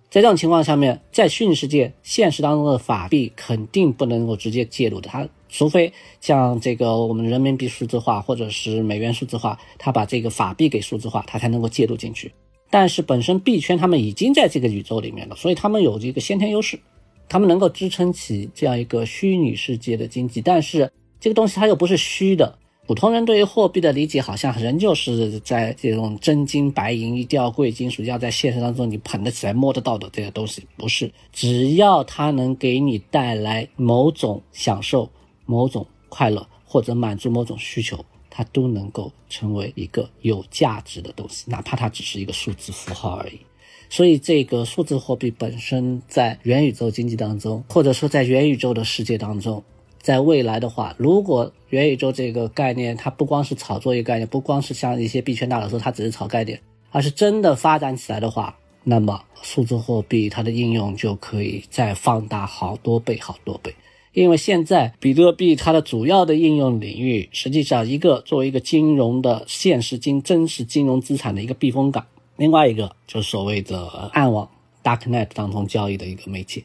[0.10, 12.32] 在这种情况下面，在虚拟世界、现实当中的法币肯定不能够直接介入的，它除非像这个我们人民币数字化或者是美元数字化，它把这个法币给数字化，它才能够介入进去。
[12.72, 16.80] 但是本身币圈他们已经在这个宇宙里面了，所以他们有这个先天优势，
[17.28, 20.42] 他们能够支撑起这样一个虚拟世界的经济。
[20.42, 22.58] 但是这个东西它又不是虚的，
[22.90, 31.12] 普通人对于货币的理解好像仍旧是在这种真金白银、一定要贵金属，要在现实当中你捧得起来、摸得到的这些东西，不是。
[31.32, 35.08] 只要它能给你带来某种享受。
[35.46, 43.40] 某种快乐或者满足某种需求，它都能够成为一个有价值的东西，哪怕它只是一个数字符号而已。
[43.88, 49.64] 所以，这个数字货币本身在元宇宙经济当中，或者说在元宇宙的世界当中，
[50.02, 56.60] 在未来的话，如果元宇宙这个概念它不光是炒作一个概念，不光是像一些币圈大佬说它只是炒概念，
[56.92, 63.74] 而是真的发展起来的话，那么数字货币它的应用就可以再放大好多倍、好多倍。
[64.14, 72.04] 因为现在比特币它的主要的应用领域，实际上一个作为一个金融的现实金真实金融资产的一个避风港，
[72.36, 74.50] 另外一个就是所谓的暗网
[74.84, 76.64] （Darknet） 当中交易的一个媒介。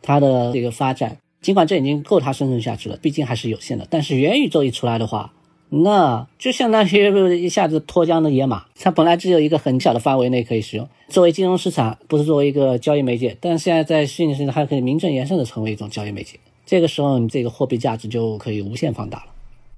[0.00, 3.86] 它的这个发展，尽管这已经够它生存下去了，毕竟还是有限的。
[3.88, 5.32] 但是元宇宙一出来的话，
[5.70, 8.64] 那就相当于一下子脱缰的野马。
[8.80, 16.38] 它本来只有一个很小的范围内可以使用，作为金融市场，不是作为一个交易媒介，但是现在在虚拟世界，还可以名正言顺的成为一种交易媒介。
[16.66, 19.24] 这个时候，你这个货币价值就可以无限放大了。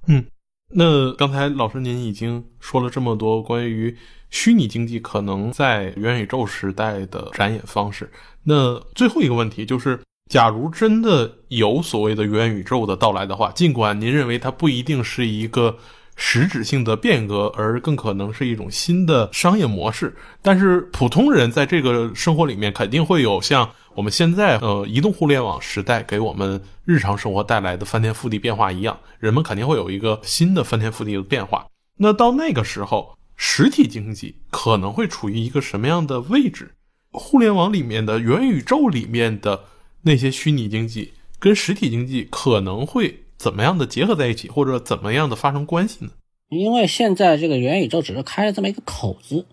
[0.07, 0.25] 嗯，
[0.69, 3.95] 那刚才老师您已经说了这么多关于
[4.29, 8.09] 虚拟经济可能在元宇宙时代的展演方式，
[8.43, 9.99] 那最后一个问题就是，
[10.31, 15.77] 假如真的有所谓的元宇宙的到来的话，尽管您认为它不一定是一个。
[16.17, 20.15] 实质性的变革，而更可能是一种新的商业模式。
[20.41, 31.65] 但是普通人在这个生活里面，肯定会有像我们现在呃移动互联网时代给我们日常生活带来的翻天覆地变化一样，人们肯定会有一个新的翻天覆地的变化。
[31.97, 36.75] 那到那个时候，实体经济可能会处于一个什么样的位置？
[37.13, 39.63] 互联网里面的元宇宙里面的
[40.03, 43.19] 那些虚拟经济跟实体经济可能会。
[43.41, 46.11] 怎么样的结合在一起，或者怎么样的发生关系呢？
[46.49, 49.47] 因为现在这个元宇宙只是开了这么一个口子，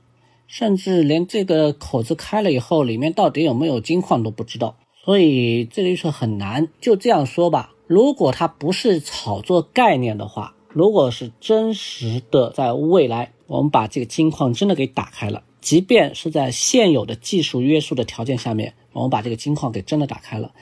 [0.47, 6.69] 甚至连这个口子开了以后，里面到底有没有金矿都不知道，所以这个预测很难。
[6.83, 20.53] 就这样说吧，如果它不是炒作概念的话，如果是真实的，在未来我们把这个金矿真的给打开了，即便是在现有的技术约束的条件下面，我们把这个金矿给真的打开了。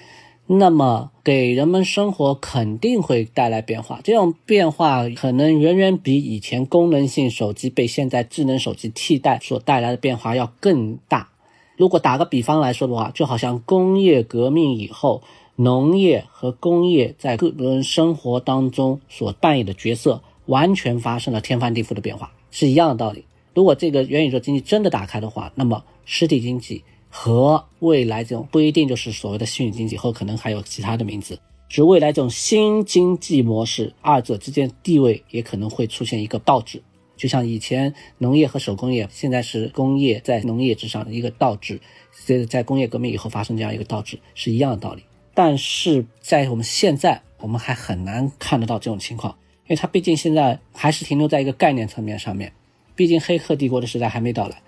[0.48, 4.00] 那么，给人们生活肯定会带来变化。
[4.02, 11.28] 这种变化可能远远比以前功能性手机被现在智能手机替代所带来的变化要更大。
[11.76, 15.22] 如果打个比方来说的话，就好像工业革命以后，
[15.54, 23.24] 农业和工业在个人生活当中所扮演的角色完全发生了天翻地覆的变化，是一样的道理。
[23.56, 26.84] 如果这个元宇宙经济真的打开的话，那么实体经济。
[27.08, 31.38] 和未来这种不一定就是所谓的虚拟经济，后可能还有其他的名字，
[31.70, 36.82] 是未来这种新经济模式，二者之间地位也可能会出现一个倒置，
[37.16, 41.80] 就像以前农业和手工业，现在是工业在农业之上的一个倒置，
[42.26, 45.02] 在在工业革命以后发生这样一个倒置是一样的道理。
[45.32, 52.52] 但是在我们现在，我们还很难看得到这种情况，因为它毕竟现在还是停留在一个概念层面上面，
[52.96, 54.60] 毕竟黑客帝国的时代还没到来。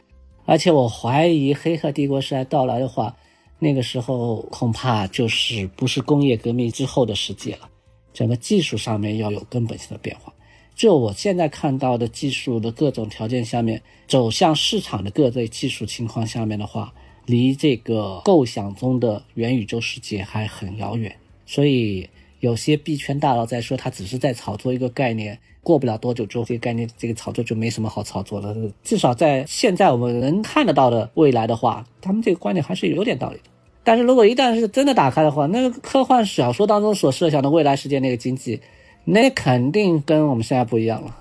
[0.44, 3.16] 而且我怀疑黑客帝国时代到来的话，
[3.58, 7.68] 那个时候恐怕就是不是工业革命之后的世界了，
[8.14, 10.32] 整个技术上面要有根本性的变化。
[10.74, 16.94] 就我现在看到的技术的各种条件下面，走向市场的各类技术情况下面的话，
[17.26, 21.14] 离这个构想中的元宇宙世界还很遥远。
[21.44, 22.08] 所以
[22.40, 25.38] 有些币圈大佬在说，他只是在炒作一个概念。
[25.68, 28.56] 过不了多久之后，这个概念、这个炒作就没什么好炒作了。
[28.82, 33.50] 至少在现在我们能看得到的未来的话，他们这个观点还是有点道理的。
[33.84, 38.58] 但是如果一旦是真的打开的话，那个科幻小说当中所设想的未来世界那个经济，
[39.04, 41.14] 那肯定跟我们现在不一样了。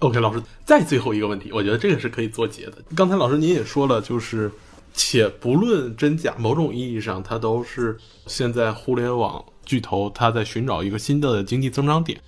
[0.00, 2.78] OK，老师，再最后一个问题，我觉得这个是可以做结的。
[2.96, 4.50] 刚才老师您也说了，就是
[4.92, 7.96] 且不论真假，某种意义上，它都是
[8.26, 12.18] 现在互联网巨头它在寻找一个新的经济增长点。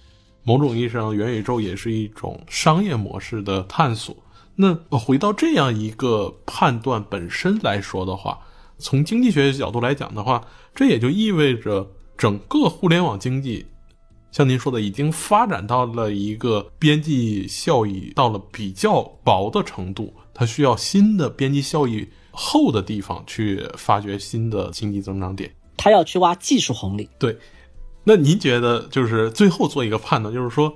[0.45, 4.16] 某种意义上，元宇宙也是一种商业模式的探索。
[4.55, 8.38] 那回到这样一个判断本身来说的话，
[8.78, 13.66] 从经济学角度来讲的话，这也就意味着整个互联网经济。
[14.30, 25.51] 像您说的，已经发展到了一个边际效益到了比较薄的程度，它需要新的边际效益厚的地方去发掘新的经济增长点。
[25.76, 27.09] 它要去挖技术红利。
[27.18, 27.36] 对，
[28.05, 30.75] 那您觉得就是最后做一个判断，就是说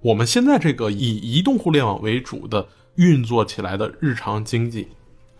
[0.00, 4.86] 我们现在这个以移动互联网为主的运作起来的日常经济，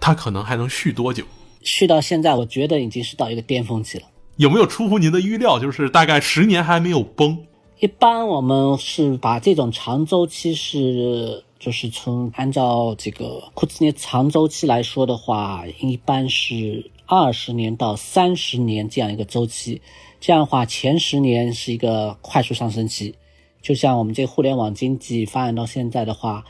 [0.00, 1.24] 它可能还能续多久？
[1.62, 4.04] 续到现在，我觉得已经是到一个巅峰期了。
[4.36, 5.58] 有没有出乎您的预料？
[5.58, 7.38] 就是大概十年还没有崩？
[7.78, 19.80] 一般我们是把这种长周期是，就是从按照这个库兹涅长周期来说的话，一般是二十年到三十年这样一个周期。
[20.20, 23.14] 这样的话，前十年是一个快速上升期。
[23.60, 26.44] 就像我们这互联网经济发展到现在的话，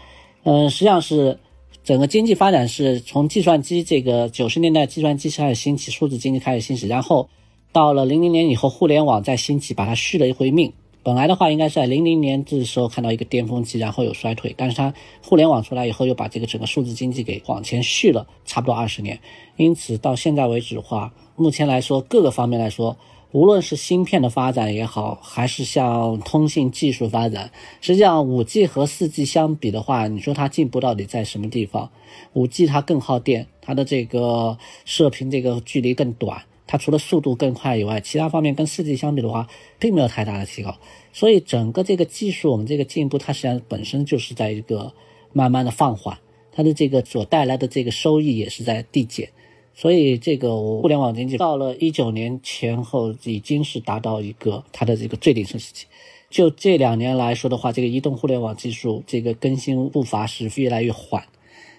[0.44, 1.38] 嗯，实际上是
[1.82, 7.28] 整个经济发展是从计算机这个九十年代计算机开始兴起，数字经济开始兴起，然后
[7.72, 10.72] 到了零零年以后，互联网再兴起，把它续了一回命。
[11.02, 14.54] 本来的话，应该是在零零年这时候看到一个巅峰期，然后有衰退。
[14.58, 14.92] 但是它
[15.24, 19.18] 互联网出来以后，又把这个整个数字经济给往前续了差不多二十年。
[19.56, 22.94] 因此到现在为止的话，目前来说各个方面来说，
[23.32, 27.50] 无论是芯片的发展也好，还是像通信技术发展，
[27.82, 31.90] 实际上五 G 和四 G 相比的话，你说它进步到底在什么地方？
[32.32, 34.56] 五 G 它更耗电，它的这个
[34.86, 36.42] 射频这个距离更短。
[36.66, 39.46] 它除了速度更快以外，其他方面跟四 G 相比的话，
[39.78, 40.76] 并没有太大的提高。
[41.12, 44.92] 所以整个这个技术，我们这个进步，它实际上本身就是在一个
[45.34, 46.16] 慢慢的放缓，
[46.50, 49.28] 它的这个所带来的这个收益也是在递减。
[49.80, 55.86] 所以这个互联网经济到了一九年前后，已经是达到一个它的这个最鼎盛时期。
[56.28, 61.22] 就这两年来说的话，这个移动互联网技术这个更新步伐是越来越缓。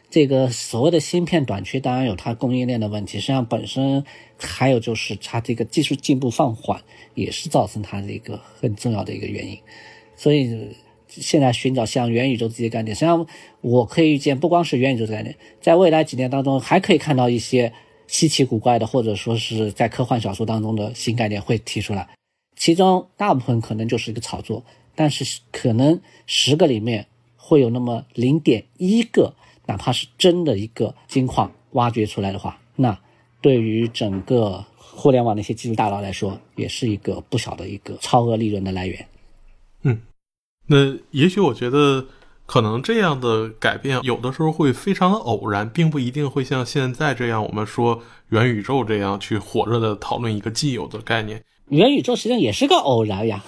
[0.09, 4.05] 这个所谓的芯片短缺，当然有它供应链的问题，实际上本身
[4.37, 6.81] 还有就是它这个技术进步放缓，
[7.15, 9.59] 也是造成它的一个很重要的一个原因。
[10.15, 10.69] 所以
[11.09, 13.27] 现在寻找像元宇宙这些概念，实际上
[13.59, 17.73] 我可以预见，不光是元宇宙概念，在未来几年当中，还可以看到一些
[18.09, 22.09] 稀奇古怪的，或者说是在科幻小说当中的新概念会提出来。
[22.55, 27.07] 其中大部分可能就是一个炒作，但是可能十个里面
[27.37, 29.33] 会有那么零点一个。
[29.67, 32.99] 哪怕是真的一个金矿挖掘出来的话，那
[33.39, 39.07] 对于整个互联网那些技术大佬来说，也是一个不小的一个超额利润的来源。
[39.83, 40.01] 嗯，
[40.65, 42.03] 那也许我觉得
[42.49, 51.43] 可能这样的改变有的时候会非常的偶然，并不一定会像现在这样，我们说元宇宙这样去火热的讨论一个既有的概念。
[51.67, 53.43] 元宇宙实际上也是个偶然呀，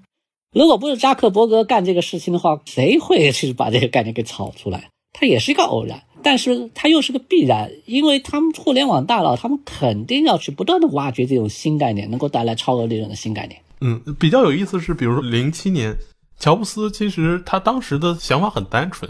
[0.52, 4.90] 如果不是扎克伯格干这个事情的话，谁会去把这个概念给炒出来？
[5.14, 13.58] 它也是一个偶然，但是它又是个必然，因为他们互联网大佬，他们肯定要去不断的挖掘这种新概念，能够带来超额利润的新概念。
[13.80, 15.96] 嗯，比较有意思是，比如说零七年，
[16.42, 19.08] 乔布斯其实他当时的想法很单纯，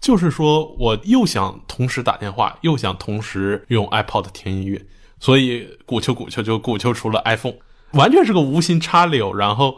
[0.00, 4.80] 就是说我又想同时打电话，又想同时用 iPod 听音乐，
[5.18, 7.56] 所以鼓秋鼓秋就鼓秋出了 iPhone，
[7.92, 9.74] 完全是个无心插柳，然后。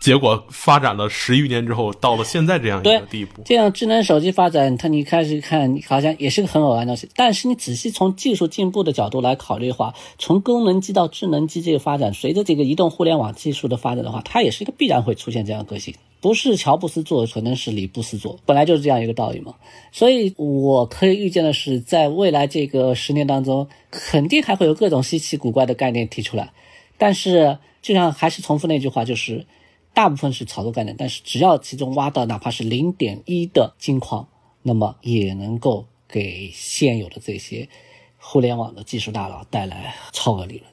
[0.00, 3.42] 结果发展了十余年之后，到了现在这样一个地步。
[3.44, 7.08] 这样智能手机发展，它你开始看，好像也是个很偶然的事。
[7.16, 15.92] 但是你仔细从技术进步的角度来考虑的话，从功能机到智能机这个发展，随着这个移动互联网技术的发展的话，它也是一个必然会出现这样个性。
[16.20, 19.54] 不是乔布斯做，可能是李布斯做，本来就是这样一个道理嘛。
[19.92, 26.52] 所以我可以预见的是，在未来这个十年当中，肯定还会有各种稀奇古怪的概念提出来。
[26.96, 29.46] 但是，就像还是重复那句话，就是。
[29.94, 34.28] 大部分是炒作概念，但是只要其中挖到哪怕是零点一的金矿，
[34.62, 37.68] 那么也能够给现有的这些
[38.16, 40.64] 互联网的技术大佬带来超额利润。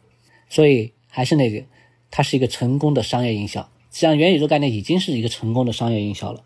[0.48, 1.64] 所以还是那个，
[2.12, 3.68] 它是一个成功的商业营销。
[3.96, 6.41] 实际上，元宇宙概念已经是一个成功的商业营销了。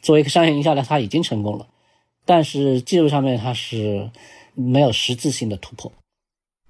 [0.00, 1.66] 作为一个商业营销呢，它已经成功了，
[2.24, 4.10] 但是技术上面它是
[4.54, 5.92] 没有实质性的突破。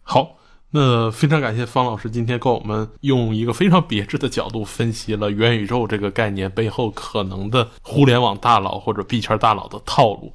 [0.03, 0.33] 好。
[0.71, 10.35] 那非常感谢方老师今天跟我们用一个非常别致的角度分析了元宇宙这个概念背后可能的互联网大佬或者币圈大佬的套路。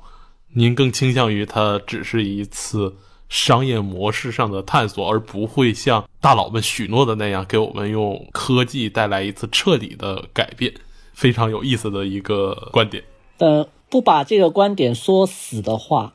[0.55, 2.95] 您更倾向于它只是一次
[3.31, 10.71] 商业模式上的探索，而不会像大佬们许诺的那样给我们用科技带来一次彻底的改变。
[11.13, 13.01] 非常有意思的一个观点。
[13.37, 16.13] 呃，不把这个观点说死的话，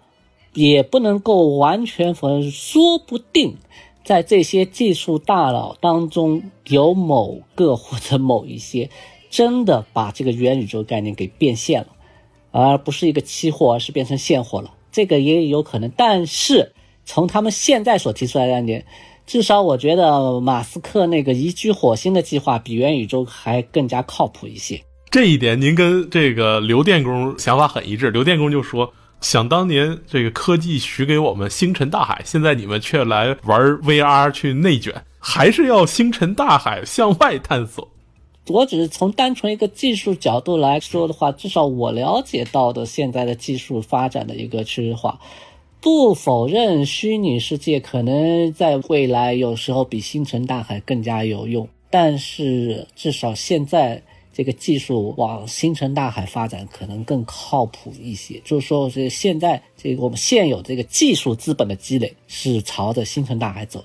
[0.53, 3.57] 也不能够完全否认，说不定
[4.05, 8.91] 在这些技术大佬当中有某个或者某一些
[9.31, 11.89] 真的把这个元宇宙概念给变现了，
[12.51, 14.75] 而不是一个期货，而是变成现货了。
[14.93, 16.73] 这个也有可能，但是
[17.07, 18.85] 从他们现在所提出来的观点。
[19.27, 24.81] 至少我觉得马斯克那个移居火星的计划比元宇宙还更加靠谱一些。
[25.11, 28.11] 这一点您跟这个刘电工想法很一致。
[28.11, 37.89] 刘电工就说：“想当年这个科技许给我们星辰大海，现在你们却来玩 VR 去内卷，还是要星辰大海向外探索。”
[38.49, 45.19] 我只是从单纯一个技术角度来说的话，至少我了解到的现在的技术发展的一个趋势化。
[45.81, 54.03] 不否认虚拟世界可能在未来有时候比星辰大海更加有用，但是至少现在
[54.33, 58.41] 这个技术往星辰大海发展可能更靠谱一些。
[58.45, 63.85] 就是说，这现在这个我们现有这个技术资本的积累是朝着星辰大海走，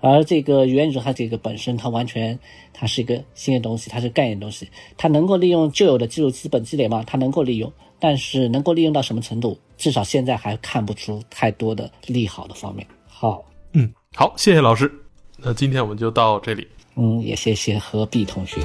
[0.00, 2.38] 而这个元宇宙它这个本身它完全
[2.72, 7.04] 它是一个新的东西，它是概念东西，它能够利用旧有的技术资本积累吗？
[7.06, 7.70] 它能够利用。
[8.02, 9.56] 但是能够利用到什么程度？
[9.78, 12.84] 至少现在还看不出太多的利好的方面。
[13.06, 13.44] 好，
[13.74, 14.92] 嗯，好，谢谢老师。
[15.36, 16.66] 那今天我们就到这里。
[16.96, 18.60] 嗯，也谢谢何必同学。